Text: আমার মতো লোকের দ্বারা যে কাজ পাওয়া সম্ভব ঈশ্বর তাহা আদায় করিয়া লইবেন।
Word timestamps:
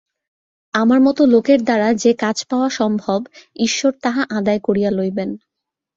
আমার 0.73 0.99
মতো 1.01 1.21
লোকের 1.25 1.59
দ্বারা 1.63 1.87
যে 1.93 2.11
কাজ 2.19 2.37
পাওয়া 2.45 2.69
সম্ভব 2.69 3.19
ঈশ্বর 3.59 3.91
তাহা 4.03 4.23
আদায় 4.29 4.61
করিয়া 4.63 4.91
লইবেন। 4.91 5.29